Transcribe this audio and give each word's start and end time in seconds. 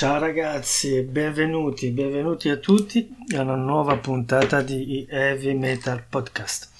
Ciao 0.00 0.18
ragazzi, 0.18 1.02
benvenuti, 1.02 1.90
benvenuti 1.90 2.48
a 2.48 2.56
tutti 2.56 3.14
a 3.36 3.42
una 3.42 3.54
nuova 3.54 3.98
puntata 3.98 4.62
di 4.62 5.06
Heavy 5.06 5.52
Metal 5.52 6.02
Podcast. 6.08 6.70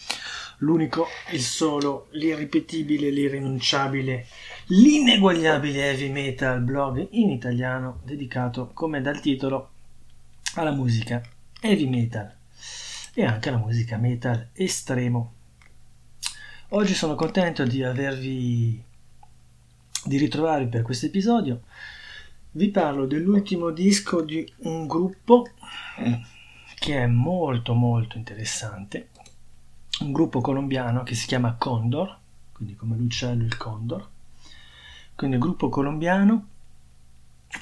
L'unico, 0.60 1.06
il 1.32 1.42
solo, 1.42 2.06
l'irripetibile, 2.12 3.10
l'irrinunciabile, 3.10 4.26
l'ineguagliabile 4.68 5.90
heavy 5.90 6.08
metal 6.08 6.62
blog 6.62 7.08
in 7.10 7.28
italiano 7.28 8.00
dedicato, 8.04 8.70
come 8.72 9.02
dal 9.02 9.20
titolo, 9.20 9.70
alla 10.54 10.72
musica 10.72 11.20
heavy 11.60 11.88
metal 11.90 12.34
e 13.12 13.22
anche 13.22 13.50
alla 13.50 13.58
musica 13.58 13.98
metal 13.98 14.48
estremo. 14.54 15.32
Oggi 16.70 16.94
sono 16.94 17.16
contento 17.16 17.64
di 17.64 17.84
avervi 17.84 18.82
di 20.06 20.16
ritrovarvi 20.16 20.68
per 20.68 20.80
questo 20.80 21.04
episodio 21.04 21.60
vi 22.52 22.68
parlo 22.70 23.06
dell'ultimo 23.06 23.70
disco 23.70 24.22
di 24.22 24.50
un 24.58 24.86
gruppo 24.86 25.46
che 26.78 27.02
è 27.02 27.06
molto 27.06 27.74
molto 27.74 28.16
interessante, 28.16 29.10
un 30.00 30.12
gruppo 30.12 30.40
colombiano 30.40 31.02
che 31.02 31.14
si 31.14 31.26
chiama 31.26 31.54
Condor, 31.54 32.18
quindi 32.52 32.74
come 32.74 32.96
l'uccello 32.96 33.44
il 33.44 33.56
Condor, 33.56 34.08
quindi 35.14 35.36
un 35.36 35.42
gruppo 35.42 35.68
colombiano 35.68 36.48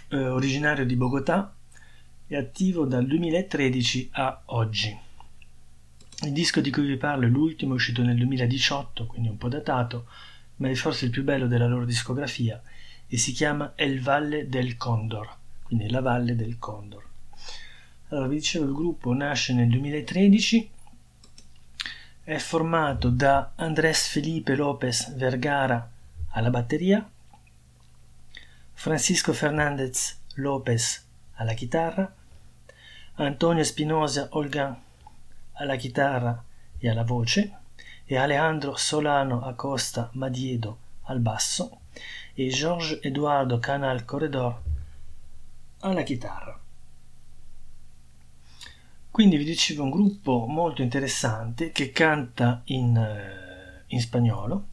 eh, 0.09 0.28
originario 0.28 0.87
di 0.87 0.97
Bogotà 0.97 1.52
e 2.27 2.36
attivo 2.36 2.84
dal 2.84 3.06
2013 3.06 4.11
a 4.12 4.42
oggi. 4.47 4.97
Il 6.23 6.33
disco 6.33 6.61
di 6.61 6.70
cui 6.70 6.86
vi 6.86 6.97
parlo 6.97 7.27
è 7.27 7.28
l'ultimo, 7.28 7.75
uscito 7.75 8.02
nel 8.02 8.16
2018, 8.16 9.06
quindi 9.06 9.28
un 9.28 9.36
po' 9.36 9.48
datato, 9.48 10.06
ma 10.56 10.69
è 10.69 10.75
forse 10.75 11.05
il 11.05 11.11
più 11.11 11.25
bello 11.25 11.47
della 11.47 11.66
loro 11.66 11.84
discografia 11.84 12.61
e 13.09 13.17
si 13.17 13.33
chiama 13.33 13.73
El 13.75 14.01
Valle 14.03 14.48
del 14.48 14.77
Condor, 14.77 15.35
quindi 15.62 15.89
la 15.89 16.01
Valle 16.01 16.37
del 16.37 16.59
Condor. 16.59 17.07
Allora, 18.09 18.29
vi 18.29 18.37
dicevo, 18.37 18.67
il 18.67 18.75
gruppo 18.75 19.12
nasce 19.12 19.55
nel 19.55 19.69
2013, 19.69 20.70
è 22.25 22.37
formato 22.37 23.09
da 23.09 23.53
Andrés 23.56 24.09
Felipe 24.09 24.55
López 24.55 25.15
Vergara 25.15 25.91
alla 26.31 26.50
batteria, 26.50 27.09
Francisco 28.75 29.33
Fernández 29.33 30.19
López 30.34 31.06
alla 31.34 31.55
chitarra, 31.55 32.15
Antonio 33.15 33.62
Espinosa 33.62 34.28
Olga 34.33 34.81
alla 35.53 35.77
chitarra 35.77 36.45
e 36.78 36.89
alla 36.89 37.03
voce 37.03 37.56
e 38.05 38.17
Alejandro 38.17 38.77
Solano 38.77 39.43
Acosta 39.43 40.11
Madiedo 40.12 40.78
al 41.05 41.19
basso 41.19 41.81
e 42.39 42.50
Georges 42.50 43.00
Eduardo 43.03 43.58
Canal 43.58 44.05
Corredor 44.05 44.62
alla 45.81 46.05
chitarra. 46.05 46.56
Quindi 49.11 49.36
vi 49.36 49.42
dicevo 49.42 49.83
un 49.83 49.91
gruppo 49.91 50.47
molto 50.47 50.83
interessante 50.83 51.72
che 51.72 51.91
canta 51.91 52.62
in, 52.66 52.97
eh, 52.97 53.83
in 53.89 54.00
spagnolo 54.00 54.66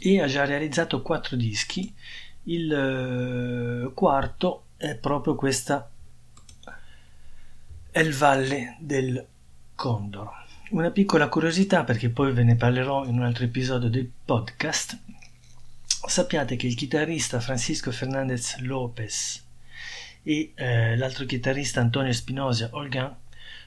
e 0.00 0.22
ha 0.22 0.26
già 0.26 0.46
realizzato 0.46 1.02
quattro 1.02 1.36
dischi. 1.36 1.94
Il 2.44 2.72
eh, 2.72 3.92
quarto 3.92 4.68
è 4.78 4.94
proprio 4.94 5.34
questa 5.34 5.90
El 7.90 8.14
Valle 8.14 8.78
del 8.80 9.26
Condor. 9.74 10.30
Una 10.70 10.90
piccola 10.90 11.28
curiosità 11.28 11.84
perché 11.84 12.08
poi 12.08 12.32
ve 12.32 12.44
ne 12.44 12.56
parlerò 12.56 13.04
in 13.04 13.18
un 13.18 13.24
altro 13.24 13.44
episodio 13.44 13.90
del 13.90 14.10
podcast 14.24 15.15
sappiate 16.08 16.56
che 16.56 16.66
il 16.66 16.74
chitarrista 16.74 17.40
Francisco 17.40 17.90
Fernandez 17.90 18.58
Lopez 18.58 19.44
e 20.22 20.52
eh, 20.54 20.96
l'altro 20.96 21.24
chitarrista 21.24 21.80
Antonio 21.80 22.12
Spinosa 22.12 22.68
Olgan 22.72 23.14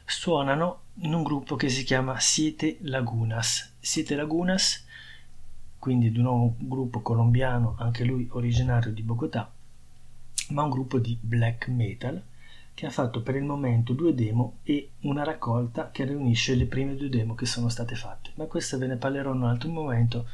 suonano 0.06 0.82
in 1.02 1.14
un 1.14 1.23
gruppo 1.23 1.56
che 1.56 1.70
si 1.70 1.84
chiama 1.84 2.20
Siete 2.20 2.78
Lagunas. 2.82 3.73
Siete 3.80 4.16
Lagunas, 4.16 4.86
quindi 5.77 6.11
di 6.11 6.20
un 6.20 6.54
gruppo 6.58 7.02
colombiano, 7.02 7.76
anche 7.77 8.04
lui 8.04 8.27
originario 8.32 8.92
di 8.92 9.02
Bogotà, 9.02 9.52
ma 10.50 10.64
un 10.64 10.70
gruppo 10.70 11.00
di 11.00 11.17
black 11.20 11.67
metal 11.67 12.21
che 12.80 12.86
ha 12.86 12.92
fatto 12.92 13.22
per 13.22 13.36
il 13.36 13.44
momento 13.44 13.92
due 13.92 14.16
demo 14.16 14.60
e 14.64 14.92
una 15.02 15.26
raccolta 15.26 15.92
che 15.92 16.06
riunisce 16.06 16.56
le 16.56 16.66
prime 16.66 16.95
due 16.95 17.10
demo 17.10 17.36
che 17.36 17.45
sono 17.45 17.67
state 17.67 17.94
fatte. 17.94 18.32
Ma 18.36 18.45
questo 18.45 18.78
ve 18.78 18.88
ne 18.88 18.95
parlerò 18.95 19.34
in 19.34 19.42
un 19.42 19.50
altro 19.50 19.70
momento, 19.70 20.28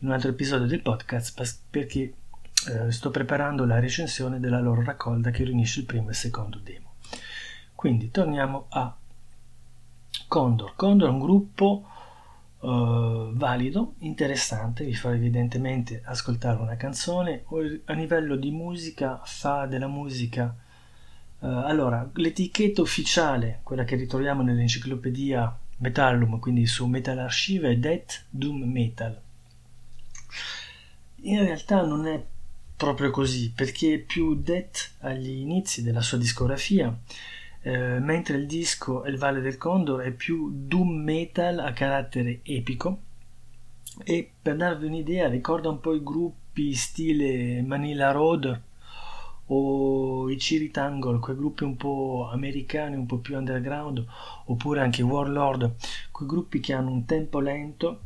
in 0.00 0.08
un 0.08 0.12
altro 0.12 0.30
episodio 0.30 0.66
del 0.66 0.82
podcast, 0.82 1.60
perché 1.70 2.12
eh, 2.70 2.90
sto 2.90 3.12
preparando 3.12 3.64
la 3.64 3.78
recensione 3.78 4.40
della 4.40 4.58
loro 4.58 4.82
raccolta 4.82 5.30
che 5.30 5.44
riunisce 5.44 5.78
il 5.78 5.86
primo 5.86 6.08
e 6.08 6.10
il 6.10 6.16
secondo 6.16 6.58
demo. 6.58 6.94
Quindi 7.72 8.10
torniamo 8.10 8.66
a 8.70 8.96
Condor. 10.26 10.74
Condor 10.74 11.08
è 11.08 11.12
un 11.12 11.20
gruppo 11.20 11.86
uh, 12.58 13.32
valido, 13.32 13.94
interessante, 13.98 14.84
vi 14.84 14.94
fa 14.96 15.14
evidentemente 15.14 16.02
ascoltare 16.04 16.60
una 16.60 16.74
canzone, 16.74 17.44
a 17.84 17.92
livello 17.92 18.34
di 18.34 18.50
musica 18.50 19.20
fa 19.22 19.66
della 19.66 19.86
musica 19.86 20.52
Uh, 21.42 21.46
allora, 21.46 22.08
l'etichetta 22.14 22.82
ufficiale, 22.82 23.58
quella 23.64 23.82
che 23.82 23.96
ritroviamo 23.96 24.42
nell'enciclopedia 24.42 25.58
Metallum, 25.78 26.38
quindi 26.38 26.66
su 26.66 26.86
Metal 26.86 27.18
Archive, 27.18 27.70
è 27.70 27.76
Death 27.78 28.26
Doom 28.30 28.62
Metal. 28.62 29.20
In 31.22 31.40
realtà 31.40 31.84
non 31.84 32.06
è 32.06 32.24
proprio 32.76 33.10
così, 33.10 33.50
perché 33.50 33.94
è 33.94 33.98
più 33.98 34.36
Death 34.36 34.92
agli 35.00 35.30
inizi 35.30 35.82
della 35.82 36.00
sua 36.00 36.16
discografia, 36.16 36.96
eh, 37.62 37.98
mentre 37.98 38.36
il 38.36 38.46
disco 38.46 39.04
Il 39.04 39.18
Valle 39.18 39.40
del 39.40 39.58
Condor 39.58 40.02
è 40.02 40.12
più 40.12 40.48
Doom 40.52 41.02
Metal 41.02 41.58
a 41.58 41.72
carattere 41.72 42.38
epico. 42.44 43.00
E 44.04 44.30
per 44.40 44.54
darvi 44.54 44.86
un'idea, 44.86 45.28
ricorda 45.28 45.70
un 45.70 45.80
po' 45.80 45.92
i 45.92 46.04
gruppi 46.04 46.72
stile 46.74 47.62
Manila 47.62 48.12
Road 48.12 48.60
o 49.46 50.30
i 50.30 50.38
Ciri 50.38 50.70
Tangle, 50.70 51.18
quei 51.18 51.36
gruppi 51.36 51.64
un 51.64 51.76
po' 51.76 52.28
americani, 52.30 52.96
un 52.96 53.06
po' 53.06 53.18
più 53.18 53.36
underground, 53.36 54.04
oppure 54.46 54.80
anche 54.80 55.02
Warlord, 55.02 55.74
quei 56.10 56.28
gruppi 56.28 56.60
che 56.60 56.72
hanno 56.72 56.90
un 56.90 57.04
tempo 57.04 57.40
lento, 57.40 58.00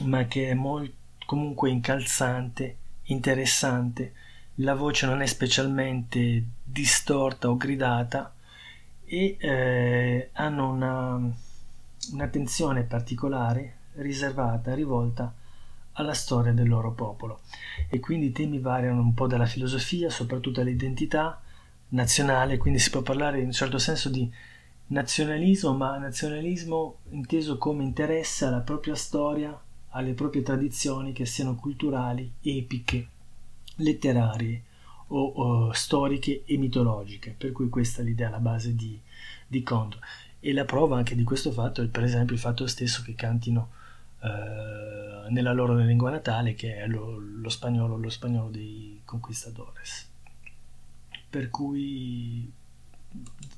ma 0.00 0.24
che 0.26 0.50
è 0.50 0.54
molto, 0.54 0.94
comunque 1.26 1.70
incalzante, 1.70 2.76
interessante, 3.04 4.12
la 4.60 4.74
voce 4.74 5.06
non 5.06 5.20
è 5.20 5.26
specialmente 5.26 6.42
distorta 6.62 7.50
o 7.50 7.56
gridata 7.56 8.32
e 9.04 9.36
eh, 9.38 10.30
hanno 10.32 10.70
una, 10.70 11.20
un'attenzione 12.12 12.82
particolare 12.82 13.74
riservata, 13.94 14.74
rivolta 14.74 15.32
alla 15.96 16.14
storia 16.14 16.52
del 16.52 16.68
loro 16.68 16.92
popolo. 16.92 17.40
E 17.88 18.00
quindi 18.00 18.26
i 18.26 18.32
temi 18.32 18.58
variano 18.58 19.00
un 19.00 19.14
po' 19.14 19.26
dalla 19.26 19.46
filosofia, 19.46 20.10
soprattutto 20.10 20.60
all'identità 20.60 21.40
nazionale, 21.88 22.56
quindi 22.56 22.78
si 22.78 22.90
può 22.90 23.02
parlare 23.02 23.40
in 23.40 23.46
un 23.46 23.52
certo 23.52 23.78
senso 23.78 24.08
di 24.08 24.30
nazionalismo, 24.88 25.74
ma 25.74 25.98
nazionalismo 25.98 26.98
inteso 27.10 27.58
come 27.58 27.82
interesse 27.82 28.44
alla 28.44 28.60
propria 28.60 28.94
storia, 28.94 29.58
alle 29.90 30.12
proprie 30.12 30.42
tradizioni, 30.42 31.12
che 31.12 31.26
siano 31.26 31.54
culturali, 31.54 32.30
epiche, 32.42 33.08
letterarie 33.76 34.62
o, 35.08 35.24
o 35.24 35.72
storiche 35.72 36.42
e 36.44 36.56
mitologiche, 36.56 37.34
per 37.36 37.52
cui 37.52 37.68
questa 37.68 38.02
è 38.02 38.04
l'idea 38.04 38.28
alla 38.28 38.38
base 38.38 38.74
di, 38.74 39.00
di 39.46 39.62
Condor. 39.62 40.00
E 40.38 40.52
la 40.52 40.64
prova 40.64 40.96
anche 40.96 41.14
di 41.16 41.24
questo 41.24 41.50
fatto 41.50 41.82
è 41.82 41.86
per 41.86 42.04
esempio 42.04 42.34
il 42.34 42.40
fatto 42.40 42.66
stesso 42.66 43.02
che 43.02 43.14
cantino 43.14 43.70
eh, 44.20 45.30
nella 45.30 45.52
loro 45.52 45.74
lingua 45.74 46.10
natale 46.10 46.54
che 46.54 46.76
è 46.76 46.86
lo, 46.86 47.18
lo, 47.18 47.48
spagnolo, 47.48 47.96
lo 47.96 48.08
spagnolo 48.08 48.48
dei 48.50 49.00
conquistadores. 49.04 50.10
Per 51.28 51.50
cui 51.50 52.50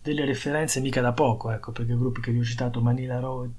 delle 0.03 0.25
referenze 0.25 0.81
mica 0.81 1.01
da 1.01 1.13
poco, 1.13 1.51
ecco, 1.51 1.73
perché 1.73 1.93
i 1.93 1.97
gruppi 1.99 2.21
che 2.21 2.33
vi 2.33 2.41
ho 2.41 2.45
citato, 2.45 2.81
Manila 2.81 3.19
Road, 3.19 3.51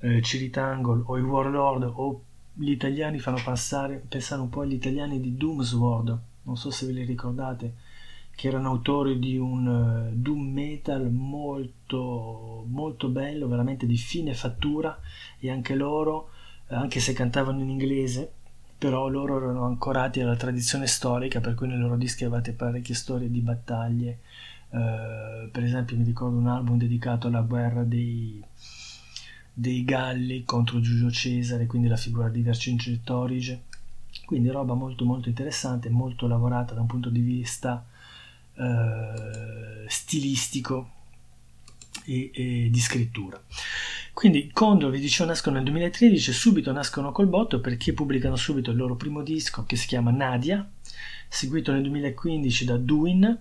eh, 0.00 0.22
Ciritangol 0.22 1.02
o 1.06 1.16
i 1.16 1.22
Warlord 1.22 1.92
o 1.94 2.22
gli 2.52 2.70
italiani 2.70 3.18
fanno 3.18 3.40
passare, 3.42 4.02
pensare 4.06 4.40
un 4.40 4.48
po' 4.48 4.60
agli 4.60 4.74
italiani 4.74 5.20
di 5.20 5.36
Doomsword, 5.36 6.18
non 6.42 6.56
so 6.56 6.70
se 6.70 6.86
ve 6.86 6.92
li 6.92 7.04
ricordate, 7.04 7.74
che 8.36 8.48
erano 8.48 8.70
autori 8.70 9.18
di 9.18 9.36
un 9.36 9.66
uh, 9.66 10.14
doom 10.14 10.52
metal 10.52 11.10
molto 11.10 12.64
molto 12.66 13.08
bello, 13.08 13.46
veramente 13.46 13.86
di 13.86 13.96
fine 13.96 14.34
fattura 14.34 14.98
e 15.38 15.50
anche 15.50 15.74
loro, 15.74 16.30
uh, 16.68 16.74
anche 16.74 17.00
se 17.00 17.12
cantavano 17.12 17.60
in 17.60 17.68
inglese, 17.68 18.30
però 18.76 19.08
loro 19.08 19.36
erano 19.36 19.64
ancorati 19.64 20.20
alla 20.20 20.36
tradizione 20.36 20.86
storica, 20.86 21.40
per 21.40 21.54
cui 21.54 21.68
nei 21.68 21.78
loro 21.78 21.96
dischi 21.96 22.24
avevate 22.24 22.52
parecchie 22.52 22.94
storie 22.94 23.30
di 23.30 23.40
battaglie. 23.40 24.18
Uh, 24.70 25.48
per 25.52 25.62
esempio 25.62 25.96
mi 25.96 26.04
ricordo 26.04 26.36
un 26.36 26.48
album 26.48 26.76
dedicato 26.78 27.28
alla 27.28 27.42
guerra 27.42 27.84
dei, 27.84 28.42
dei 29.52 29.84
Galli 29.84 30.44
contro 30.44 30.80
Giulio 30.80 31.10
Cesare, 31.10 31.66
quindi 31.66 31.86
la 31.86 31.96
figura 31.96 32.28
di 32.28 32.42
Vercingetorige. 32.42 33.62
Quindi 34.24 34.48
roba 34.48 34.74
molto 34.74 35.04
molto 35.04 35.28
interessante, 35.28 35.90
molto 35.90 36.26
lavorata 36.26 36.74
da 36.74 36.80
un 36.80 36.86
punto 36.86 37.10
di 37.10 37.20
vista 37.20 37.84
eh, 38.56 39.88
stilistico 39.88 40.90
e, 42.04 42.30
e, 42.32 42.68
di 42.70 42.80
scrittura. 42.80 43.42
Quindi 44.12 44.50
Condor, 44.52 44.90
vi 44.90 45.00
dicevo, 45.00 45.28
nascono 45.28 45.56
nel 45.56 45.64
2013 45.64 46.30
e 46.30 46.32
subito 46.32 46.72
nascono 46.72 47.12
col 47.12 47.26
botto 47.26 47.60
perché 47.60 47.92
pubblicano 47.92 48.36
subito 48.36 48.70
il 48.70 48.76
loro 48.76 48.96
primo 48.96 49.22
disco 49.22 49.64
che 49.64 49.76
si 49.76 49.86
chiama 49.86 50.10
Nadia, 50.10 50.68
seguito 51.28 51.72
nel 51.72 51.82
2015 51.82 52.64
da 52.64 52.76
Duin 52.76 53.38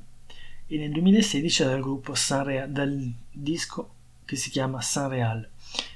e 0.66 0.78
nel 0.78 0.92
2016 0.92 1.64
dal 1.64 1.82
gruppo 1.82 2.16
Sanreal, 2.16 2.72
dal 2.72 3.14
disco 3.32 3.94
che 4.26 4.36
si 4.36 4.50
chiama 4.50 4.82
Sanreal. 4.82 5.48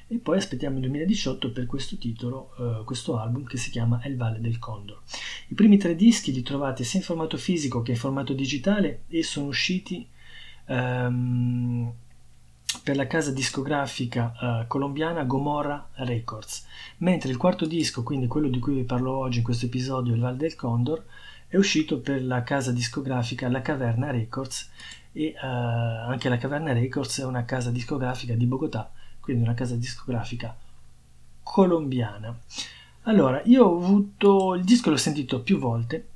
E 0.10 0.18
poi 0.20 0.38
aspettiamo 0.38 0.76
il 0.76 0.84
2018 0.84 1.52
per 1.52 1.66
questo 1.66 1.98
titolo, 1.98 2.54
uh, 2.58 2.84
questo 2.86 3.18
album 3.18 3.44
che 3.46 3.58
si 3.58 3.72
chiama 3.72 4.02
El 4.04 4.16
Valle 4.16 4.40
del 4.40 4.60
Condor. 4.60 5.02
I 5.50 5.54
primi 5.54 5.78
tre 5.78 5.96
dischi 5.96 6.34
li 6.34 6.42
trovate 6.42 6.84
sia 6.84 7.00
in 7.00 7.06
formato 7.06 7.38
fisico 7.38 7.82
che 7.82 7.92
in 7.92 7.98
formato 7.98 8.34
digitale 8.34 9.04
e 9.08 9.24
sono 9.24 9.48
usciti 9.48 10.06
um, 10.66 11.92
per 12.84 12.96
la 12.98 13.08
casa 13.08 13.32
discografica 13.32 14.34
uh, 14.40 14.68
colombiana 14.68 15.24
Gomorra 15.24 15.90
Records, 15.94 16.66
mentre 16.98 17.30
il 17.32 17.38
quarto 17.38 17.66
disco, 17.66 18.04
quindi 18.04 18.28
quello 18.28 18.50
di 18.50 18.60
cui 18.60 18.76
vi 18.76 18.84
parlo 18.84 19.16
oggi 19.16 19.38
in 19.38 19.44
questo 19.44 19.68
episodio, 19.68 20.14
Il 20.14 20.20
Val 20.20 20.36
del 20.36 20.56
Condor, 20.56 21.04
è 21.48 21.56
uscito 21.56 22.00
per 22.00 22.24
la 22.24 22.44
casa 22.44 22.74
discografica 22.74 23.48
La 23.48 23.62
Caverna 23.62 24.12
Records 24.12 24.70
e 25.14 25.34
uh, 25.34 25.46
anche 26.10 26.28
La 26.28 26.38
Caverna 26.38 26.74
Records 26.74 27.20
è 27.20 27.26
una 27.26 27.46
casa 27.46 27.72
discografica 27.72 28.34
di 28.34 28.46
Bogotà, 28.46 28.92
quindi 29.22 29.44
una 29.44 29.54
casa 29.54 29.76
discografica 29.76 30.56
colombiana. 31.42 32.38
Allora, 33.08 33.42
io 33.46 33.64
ho 33.64 33.78
avuto 33.78 34.54
il 34.56 34.66
disco 34.66 34.90
l'ho 34.90 34.98
sentito 34.98 35.42
più 35.42 35.58
volte 35.60 36.10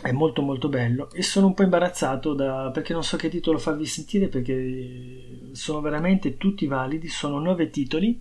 è 0.00 0.10
molto 0.10 0.40
molto 0.40 0.68
bello 0.68 1.10
e 1.10 1.22
sono 1.22 1.48
un 1.48 1.54
po' 1.54 1.64
imbarazzato 1.64 2.32
da, 2.32 2.70
perché 2.72 2.94
non 2.94 3.04
so 3.04 3.18
che 3.18 3.28
titolo 3.28 3.58
farvi 3.58 3.84
sentire 3.84 4.28
perché 4.28 5.50
sono 5.52 5.80
veramente 5.82 6.38
tutti 6.38 6.66
validi, 6.66 7.08
sono 7.08 7.38
nove 7.40 7.68
titoli, 7.68 8.18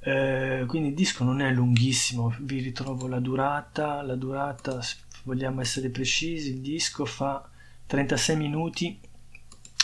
eh, 0.00 0.64
quindi 0.66 0.88
il 0.88 0.94
disco 0.94 1.24
non 1.24 1.42
è 1.42 1.50
lunghissimo, 1.52 2.34
vi 2.40 2.60
ritrovo 2.60 3.06
la 3.06 3.18
durata, 3.18 4.00
la 4.02 4.14
durata, 4.14 4.80
se 4.80 4.96
vogliamo 5.24 5.60
essere 5.60 5.90
precisi, 5.90 6.52
il 6.52 6.60
disco 6.60 7.04
fa 7.04 7.46
36 7.86 8.36
minuti, 8.36 8.98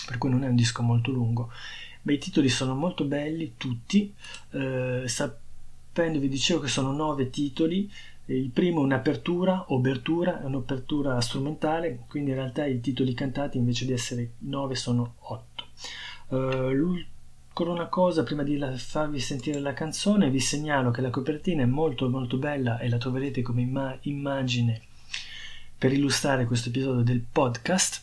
per 0.07 0.17
cui 0.17 0.31
non 0.31 0.45
è 0.45 0.49
un 0.49 0.57
disco 0.57 0.83
molto 0.83 1.11
lungo, 1.11 1.51
ma 2.03 2.13
i 2.13 2.19
titoli 2.19 2.49
sono 2.49 2.75
molto 2.75 3.05
belli 3.05 3.55
tutti, 3.59 4.15
eh, 4.53 5.03
sapendo, 5.95 6.19
vi 6.19 6.29
dicevo 6.29 6.59
che 6.59 6.67
sono 6.67 6.91
nove 6.91 7.31
titoli, 7.31 7.89
il 8.27 8.51
primo 8.51 8.81
è 8.81 8.85
un'apertura, 8.85 9.67
obertura, 9.69 10.43
è 10.43 10.45
un'apertura 10.45 11.21
strumentale, 11.21 12.01
quindi 12.09 12.31
in 12.31 12.37
realtà 12.37 12.67
i 12.67 12.81
titoli 12.81 13.15
cantati 13.15 13.59
invece 13.59 13.87
di 13.87 13.93
essere 13.93 14.33
9 14.39 14.75
sono 14.75 15.15
8. 15.21 15.65
Uh, 16.29 17.05
ancora 17.47 17.71
una 17.71 17.87
cosa, 17.87 18.25
prima 18.25 18.43
di 18.43 18.59
farvi 18.77 19.21
sentire 19.21 19.61
la 19.61 19.73
canzone, 19.73 20.31
vi 20.31 20.41
segnalo 20.41 20.91
che 20.91 21.01
la 21.01 21.11
copertina 21.11 21.63
è 21.63 21.67
molto 21.67 22.09
molto 22.09 22.39
bella 22.39 22.81
e 22.81 22.89
la 22.89 22.99
troverete 22.99 23.43
come 23.43 23.61
imma- 23.61 23.97
immagine 24.03 24.83
per 25.79 25.93
illustrare 25.93 26.47
questo 26.47 26.71
episodio 26.71 27.03
del 27.03 27.21
podcast. 27.21 28.03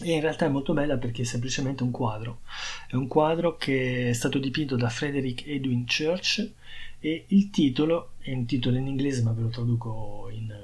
E 0.00 0.12
in 0.12 0.20
realtà 0.20 0.44
è 0.46 0.48
molto 0.48 0.74
bella 0.74 0.96
perché 0.96 1.22
è 1.22 1.24
semplicemente 1.24 1.82
un 1.82 1.90
quadro. 1.90 2.42
È 2.86 2.94
un 2.94 3.08
quadro 3.08 3.56
che 3.56 4.10
è 4.10 4.12
stato 4.12 4.38
dipinto 4.38 4.76
da 4.76 4.88
Frederick 4.88 5.44
Edwin 5.48 5.84
Church 5.84 6.52
e 7.00 7.24
il 7.28 7.50
titolo 7.50 8.12
è 8.18 8.32
un 8.32 8.46
titolo 8.46 8.76
in 8.76 8.86
inglese 8.86 9.22
ma 9.22 9.32
ve 9.32 9.42
lo 9.42 9.48
traduco 9.48 10.28
in, 10.32 10.54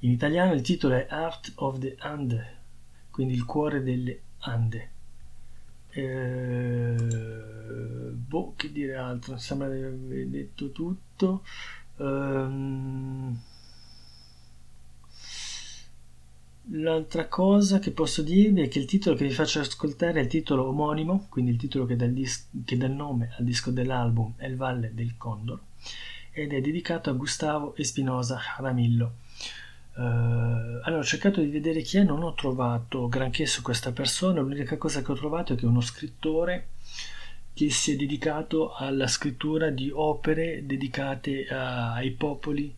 in 0.00 0.10
italiano. 0.10 0.52
Il 0.52 0.62
titolo 0.62 0.94
è 0.94 1.06
Art 1.08 1.52
of 1.56 1.78
the 1.78 1.96
Ande 1.98 2.54
quindi 3.16 3.32
il 3.32 3.46
cuore 3.46 3.82
delle 3.82 4.20
Ande. 4.40 4.90
Eh, 5.88 6.96
boh 8.12 8.52
che 8.54 8.70
dire 8.70 8.96
altro 8.96 9.38
sembra 9.38 9.70
di 9.70 9.82
aver 9.82 10.26
detto 10.26 10.70
tutto. 10.70 11.42
Um, 11.96 13.40
L'altra 16.70 17.28
cosa 17.28 17.78
che 17.78 17.92
posso 17.92 18.22
dirvi 18.22 18.62
è 18.62 18.68
che 18.68 18.80
il 18.80 18.86
titolo 18.86 19.14
che 19.14 19.24
vi 19.24 19.32
faccio 19.32 19.60
ascoltare 19.60 20.18
è 20.18 20.22
il 20.24 20.28
titolo 20.28 20.66
omonimo, 20.66 21.26
quindi 21.28 21.52
il 21.52 21.56
titolo 21.56 21.86
che 21.86 21.94
dà 21.94 22.06
dis- 22.06 22.48
che 22.64 22.76
dà 22.76 22.86
il 22.86 22.92
nome 22.92 23.32
al 23.38 23.44
disco 23.44 23.70
dell'album 23.70 24.32
è 24.36 24.46
Il 24.46 24.56
Valle 24.56 24.90
del 24.92 25.16
Condor 25.16 25.60
ed 26.32 26.52
è 26.52 26.60
dedicato 26.60 27.08
a 27.08 27.12
Gustavo 27.12 27.76
Espinosa 27.76 28.40
Jaramillo. 28.40 29.12
Uh, 29.94 30.00
allora 30.82 30.98
ho 30.98 31.04
cercato 31.04 31.40
di 31.40 31.50
vedere 31.50 31.82
chi 31.82 31.98
è, 31.98 32.02
non 32.02 32.22
ho 32.22 32.34
trovato 32.34 33.08
granché 33.08 33.46
su 33.46 33.62
questa 33.62 33.92
persona, 33.92 34.40
l'unica 34.40 34.76
cosa 34.76 35.02
che 35.02 35.12
ho 35.12 35.14
trovato 35.14 35.52
è 35.52 35.56
che 35.56 35.62
è 35.62 35.68
uno 35.68 35.80
scrittore 35.80 36.70
che 37.54 37.70
si 37.70 37.92
è 37.92 37.96
dedicato 37.96 38.74
alla 38.74 39.06
scrittura 39.06 39.70
di 39.70 39.88
opere 39.90 40.66
dedicate 40.66 41.46
a, 41.46 41.94
ai 41.94 42.10
popoli 42.10 42.74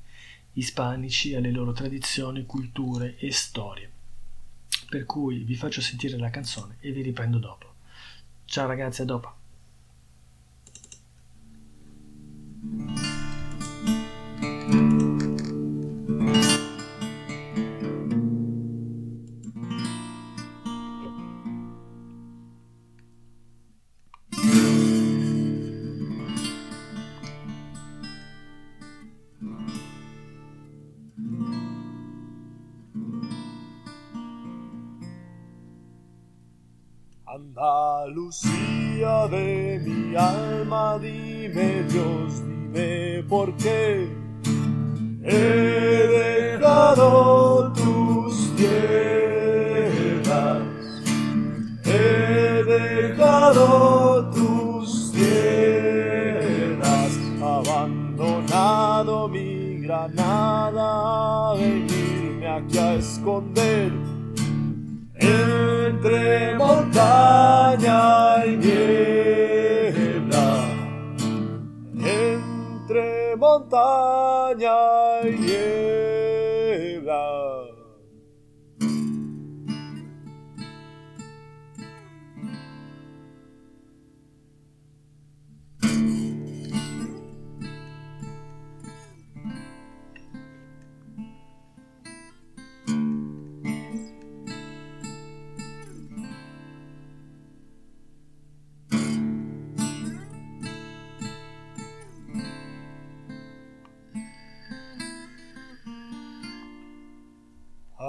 ispanici, 0.58 1.34
alle 1.34 1.50
loro 1.50 1.72
tradizioni, 1.72 2.44
culture 2.44 3.16
e 3.18 3.32
storie. 3.32 3.90
Per 4.88 5.04
cui 5.04 5.38
vi 5.44 5.54
faccio 5.54 5.80
sentire 5.80 6.16
la 6.18 6.30
canzone 6.30 6.76
e 6.80 6.92
vi 6.92 7.02
riprendo 7.02 7.38
dopo. 7.38 7.74
Ciao 8.44 8.66
ragazzi, 8.66 9.02
a 9.02 9.04
dopo. 9.04 9.36
Andalucía 37.38 39.28
de 39.28 39.80
mi 39.84 40.16
alma, 40.16 40.98
dime 40.98 41.84
Dios, 41.84 42.42
dime 42.44 43.22
por 43.28 43.54
qué. 43.56 44.08
He 45.22 46.58
dejado 46.58 47.72
tus 47.74 48.56
tierras, 48.56 48.72
he 51.84 52.64
dejado 52.64 54.30
tus 54.30 55.12
tierras, 55.12 57.16
abandonado 57.40 59.28
mi 59.28 59.82
granada, 59.82 61.54
venirme 61.54 62.48
aquí 62.48 62.78
a 62.78 62.94
esconder. 62.94 63.92
Entre 65.20 66.47
Oh. 73.80 74.17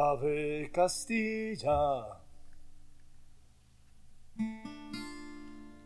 Ave 0.02 0.72
Castilla, 0.72 2.22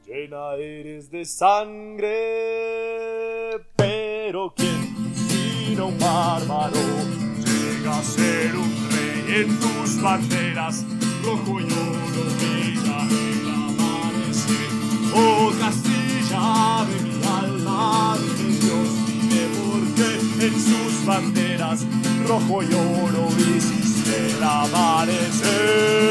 llena 0.06 0.54
eres 0.54 1.10
de 1.10 1.26
sangre, 1.26 2.12
pero 3.76 4.54
¿quién 4.56 5.16
sino 5.16 5.88
un 5.88 5.98
bárbaro 5.98 6.78
llega 7.44 7.98
a 7.98 8.04
ser 8.04 8.56
un 8.56 8.72
rey 8.92 9.26
en 9.42 9.60
tus 9.60 10.00
banderas? 10.00 10.86
Rojo 11.26 11.60
y 11.60 11.64
oro 11.64 12.24
brilla 12.38 13.08
el 13.10 13.48
amanecer. 13.50 14.70
Oh 15.16 15.52
Castilla 15.60 16.86
de 16.86 16.98
mi 17.02 17.18
alma, 17.26 18.16
de 18.20 18.44
mi 18.44 18.54
Dios, 18.58 18.90
dime 19.08 19.44
por 19.58 19.82
qué 19.96 20.12
en 20.46 20.54
sus 20.54 21.04
banderas 21.04 21.88
rojo 22.28 22.62
y 22.62 22.74
oro 22.74 23.28
hiciste 23.40 23.93
el 24.16 24.44
amanecer. 24.44 26.04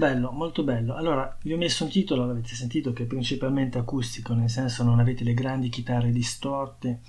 Bello, 0.00 0.30
molto 0.30 0.62
bello. 0.62 0.94
Allora, 0.94 1.36
vi 1.42 1.52
ho 1.52 1.58
messo 1.58 1.84
un 1.84 1.90
titolo, 1.90 2.24
l'avete 2.24 2.54
sentito, 2.54 2.94
che 2.94 3.02
è 3.02 3.06
principalmente 3.06 3.76
acustico, 3.76 4.32
nel 4.32 4.48
senso 4.48 4.82
non 4.82 4.98
avete 4.98 5.24
le 5.24 5.34
grandi 5.34 5.68
chitarre 5.68 6.10
distorte, 6.10 7.00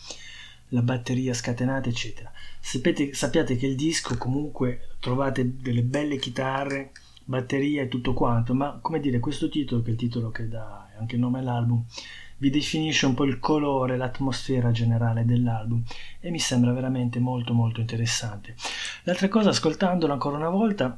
la 0.72 0.82
batteria 0.82 1.34
scatenata, 1.34 1.88
eccetera. 1.88 2.30
Sapete, 2.60 3.14
sappiate 3.14 3.56
che 3.56 3.66
il 3.66 3.78
disco 3.78 4.18
comunque 4.18 4.90
trovate 5.00 5.56
delle 5.62 5.84
belle 5.84 6.18
chitarre, 6.18 6.92
batteria 7.24 7.82
e 7.82 7.88
tutto 7.88 8.12
quanto, 8.12 8.54
ma 8.54 8.78
come 8.82 9.00
dire, 9.00 9.20
questo 9.20 9.48
titolo, 9.48 9.82
che 9.82 9.88
è 9.88 9.94
il 9.94 9.98
titolo 9.98 10.30
che 10.30 10.50
dà 10.50 10.90
anche 11.00 11.16
il 11.16 11.22
nome 11.22 11.40
all'album, 11.40 11.86
vi 12.40 12.50
definisce 12.50 13.06
un 13.06 13.14
po' 13.14 13.24
il 13.24 13.40
colore, 13.40 13.96
l'atmosfera 13.96 14.72
generale 14.72 15.24
dell'album 15.24 15.82
e 16.20 16.30
mi 16.30 16.40
sembra 16.40 16.74
veramente 16.74 17.20
molto 17.20 17.54
molto 17.54 17.80
interessante. 17.80 18.54
L'altra 19.04 19.30
cosa, 19.30 19.52
ascoltandolo 19.52 20.12
ancora 20.12 20.36
una 20.36 20.50
volta, 20.50 20.98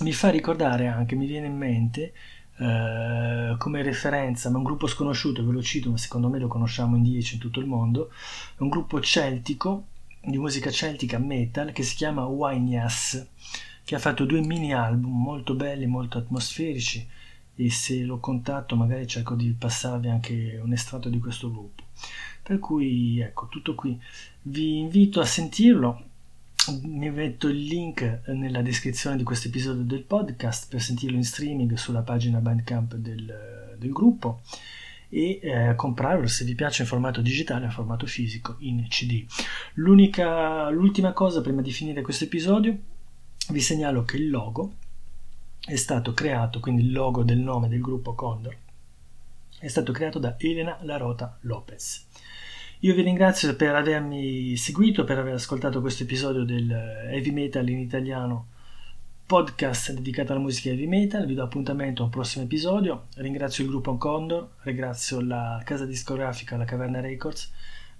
mi 0.00 0.12
fa 0.12 0.30
ricordare 0.30 0.88
anche, 0.88 1.14
mi 1.14 1.26
viene 1.26 1.46
in 1.46 1.56
mente 1.56 2.12
eh, 2.58 3.54
come 3.58 3.82
referenza, 3.82 4.50
ma 4.50 4.58
un 4.58 4.64
gruppo 4.64 4.86
sconosciuto, 4.86 5.44
ve 5.44 5.52
lo 5.52 5.62
cito, 5.62 5.90
ma 5.90 5.96
secondo 5.96 6.28
me 6.28 6.38
lo 6.38 6.48
conosciamo 6.48 6.96
in 6.96 7.02
10 7.02 7.34
in 7.34 7.40
tutto 7.40 7.60
il 7.60 7.66
mondo, 7.66 8.10
è 8.56 8.62
un 8.62 8.68
gruppo 8.68 9.00
celtico 9.00 9.86
di 10.24 10.38
musica 10.38 10.70
celtica 10.70 11.18
metal 11.18 11.72
che 11.72 11.82
si 11.82 11.96
chiama 11.96 12.24
Wainyas, 12.24 13.26
che 13.84 13.94
ha 13.94 13.98
fatto 13.98 14.24
due 14.24 14.40
mini 14.40 14.72
album 14.72 15.20
molto 15.20 15.54
belli, 15.54 15.86
molto 15.86 16.18
atmosferici 16.18 17.06
e 17.54 17.70
se 17.70 18.02
lo 18.02 18.18
contatto 18.18 18.76
magari 18.76 19.06
cerco 19.06 19.34
di 19.34 19.52
passarvi 19.52 20.08
anche 20.08 20.60
un 20.62 20.72
estratto 20.72 21.08
di 21.08 21.18
questo 21.18 21.50
gruppo. 21.50 21.82
Per 22.42 22.58
cui 22.58 23.20
ecco, 23.20 23.48
tutto 23.48 23.74
qui. 23.74 24.00
Vi 24.42 24.78
invito 24.78 25.20
a 25.20 25.24
sentirlo 25.24 26.10
mi 26.70 27.10
metto 27.10 27.48
il 27.48 27.56
link 27.56 28.22
nella 28.26 28.62
descrizione 28.62 29.16
di 29.16 29.24
questo 29.24 29.48
episodio 29.48 29.82
del 29.82 30.02
podcast 30.02 30.68
per 30.68 30.80
sentirlo 30.80 31.16
in 31.16 31.24
streaming 31.24 31.74
sulla 31.74 32.02
pagina 32.02 32.38
Bandcamp 32.38 32.94
del, 32.94 33.76
del 33.76 33.90
gruppo 33.90 34.42
e 35.08 35.40
eh, 35.42 35.74
comprarlo 35.74 36.28
se 36.28 36.44
vi 36.44 36.54
piace 36.54 36.82
in 36.82 36.88
formato 36.88 37.20
digitale 37.20 37.64
o 37.64 37.66
in 37.66 37.72
formato 37.72 38.06
fisico 38.06 38.56
in 38.60 38.86
CD. 38.88 39.26
L'unica, 39.74 40.68
l'ultima 40.70 41.12
cosa 41.12 41.40
prima 41.40 41.62
di 41.62 41.72
finire 41.72 42.00
questo 42.00 42.24
episodio 42.24 42.78
vi 43.48 43.60
segnalo 43.60 44.04
che 44.04 44.16
il 44.16 44.30
logo 44.30 44.74
è 45.64 45.76
stato 45.76 46.14
creato, 46.14 46.60
quindi 46.60 46.82
il 46.82 46.92
logo 46.92 47.24
del 47.24 47.38
nome 47.38 47.68
del 47.68 47.80
gruppo 47.80 48.14
Condor, 48.14 48.56
è 49.58 49.68
stato 49.68 49.92
creato 49.92 50.18
da 50.18 50.36
Elena 50.38 50.78
Larota 50.82 51.38
Lopez. 51.40 52.06
Io 52.84 52.94
vi 52.94 53.02
ringrazio 53.02 53.54
per 53.54 53.76
avermi 53.76 54.56
seguito, 54.56 55.04
per 55.04 55.16
aver 55.16 55.34
ascoltato 55.34 55.80
questo 55.80 56.02
episodio 56.02 56.42
del 56.42 56.68
Heavy 56.68 57.30
Metal 57.30 57.68
in 57.68 57.78
italiano 57.78 58.48
podcast 59.24 59.92
dedicato 59.92 60.32
alla 60.32 60.40
musica 60.40 60.70
heavy 60.70 60.88
metal. 60.88 61.24
Vi 61.24 61.34
do 61.34 61.44
appuntamento 61.44 62.02
a 62.02 62.06
un 62.06 62.10
prossimo 62.10 62.42
episodio. 62.42 63.06
Ringrazio 63.14 63.62
il 63.62 63.70
gruppo 63.70 63.96
Condor, 63.96 64.54
ringrazio 64.62 65.20
la 65.20 65.62
casa 65.64 65.86
discografica 65.86 66.56
La 66.56 66.64
Caverna 66.64 66.98
Records. 66.98 67.52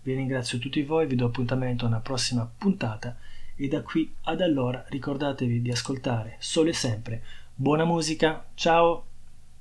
Vi 0.03 0.15
ringrazio 0.15 0.59
tutti 0.59 0.83
voi, 0.83 1.07
vi 1.07 1.15
do 1.15 1.27
appuntamento 1.27 1.85
a 1.85 1.89
una 1.89 2.01
prossima 2.01 2.45
puntata 2.59 3.17
e 3.55 3.69
da 3.69 3.83
qui 3.83 4.12
ad 4.23 4.41
allora 4.41 4.85
ricordatevi 4.89 5.62
di 5.62 5.71
ascoltare 5.71 6.39
solo 6.41 6.71
e 6.71 6.75
sempre 6.75 7.23
buona 7.55 7.85
musica. 7.85 8.47
Ciao! 8.55 9.12